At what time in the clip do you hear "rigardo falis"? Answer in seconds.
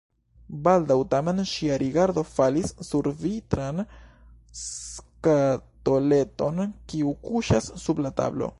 1.81-2.71